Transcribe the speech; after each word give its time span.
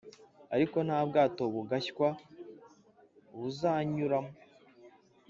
ariko 0.55 0.77
nta 0.87 0.99
bwato 1.07 1.43
bugashywa 1.53 2.07
buzayanyuramo, 3.37 4.33